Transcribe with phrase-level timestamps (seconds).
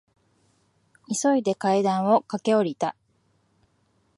[1.13, 2.95] 急いで階段を駆け下りた。